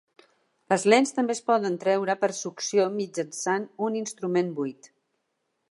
[0.71, 4.91] Les lents també es poden treure per succió mitjançant un instrument buit.